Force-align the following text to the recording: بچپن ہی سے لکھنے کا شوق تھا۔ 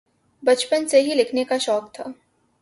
بچپن 0.43 0.83
ہی 0.83 0.87
سے 0.87 1.01
لکھنے 1.15 1.43
کا 1.43 1.57
شوق 1.57 1.93
تھا۔ 1.93 2.03